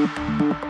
[0.00, 0.69] Boop, boop, boop.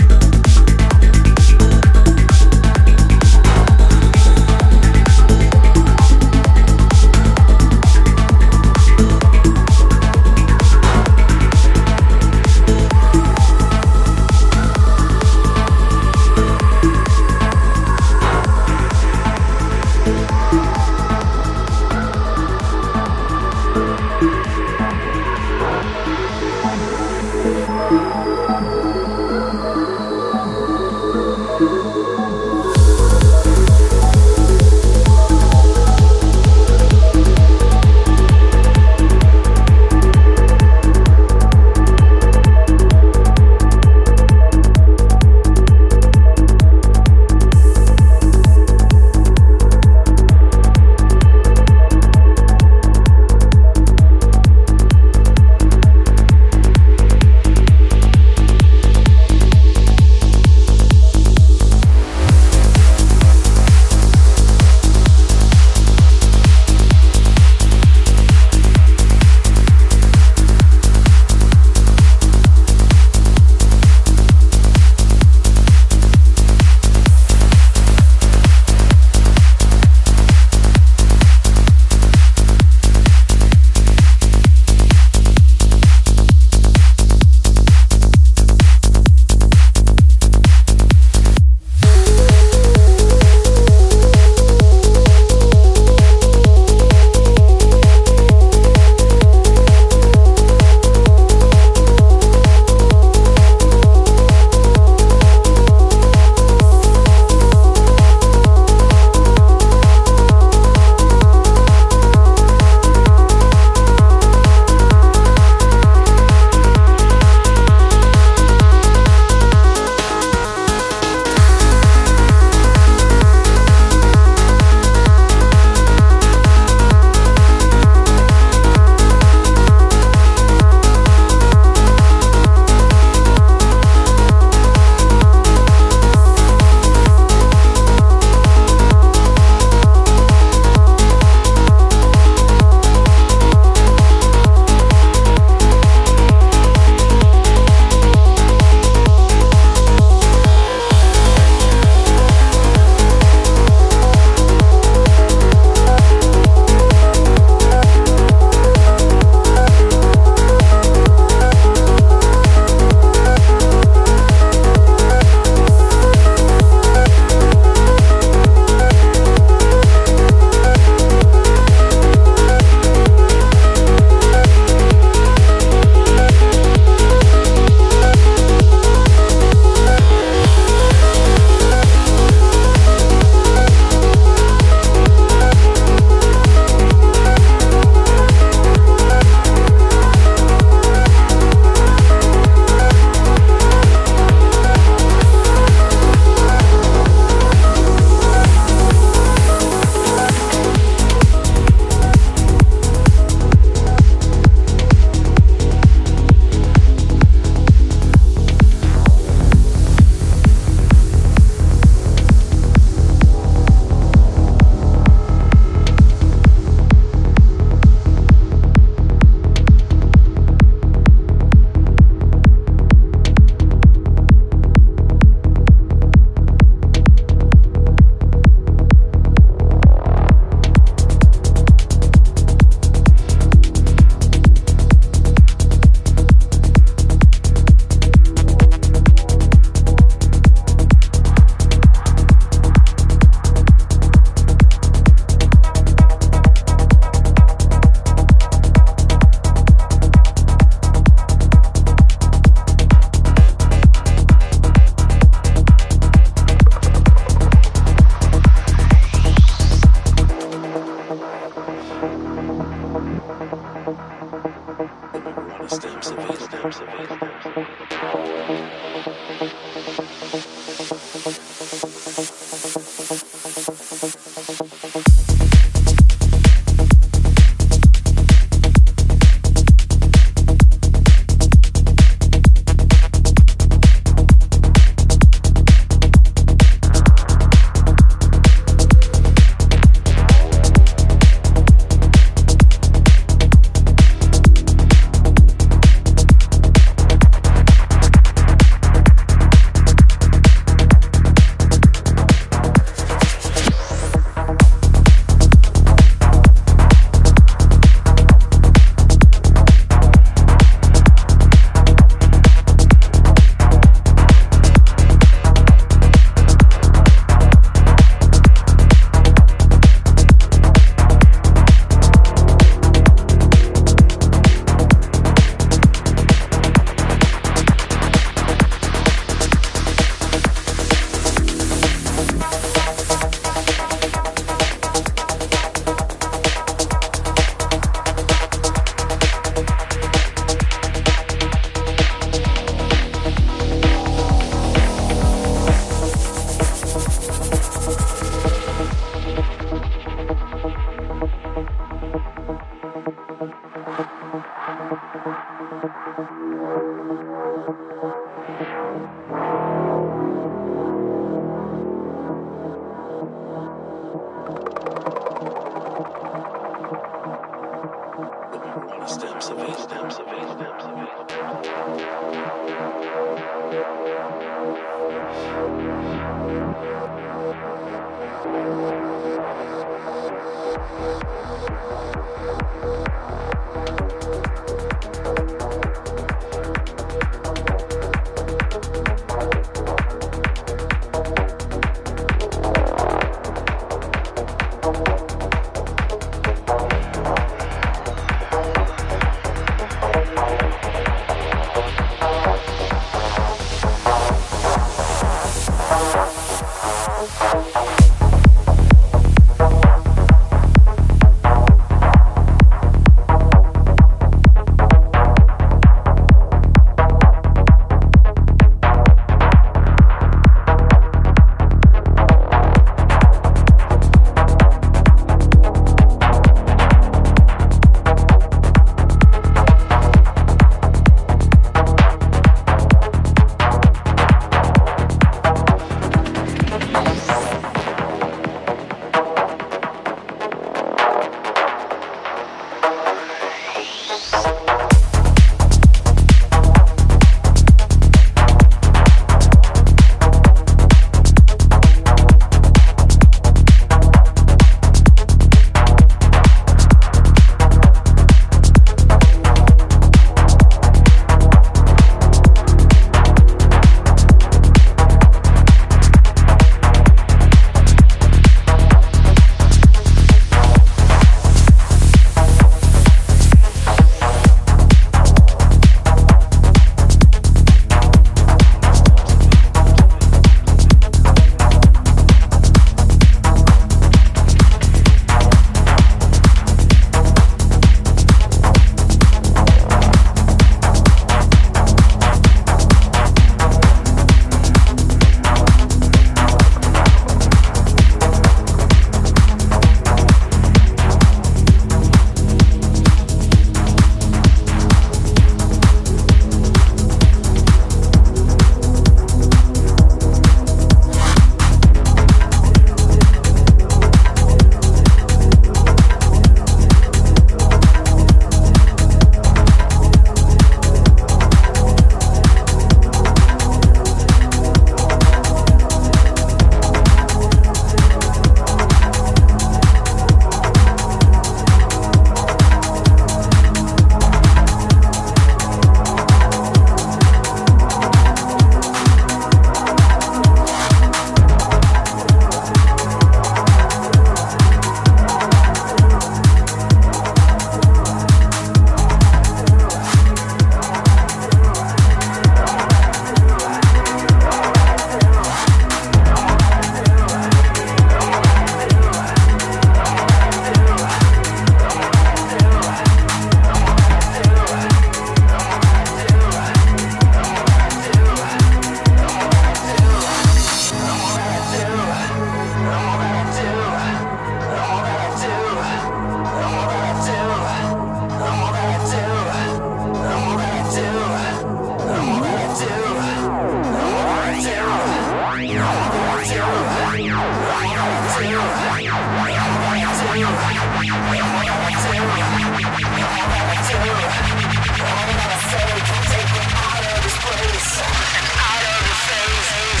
[596.73, 600.00] out of this place, out of the face.